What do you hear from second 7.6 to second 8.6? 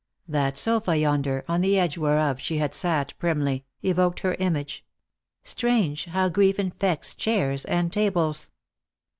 and tables